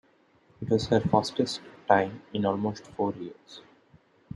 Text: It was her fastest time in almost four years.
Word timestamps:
It 0.59 0.67
was 0.67 0.87
her 0.87 0.99
fastest 0.99 1.61
time 1.87 2.23
in 2.33 2.43
almost 2.47 2.87
four 2.87 3.13
years. 3.13 3.61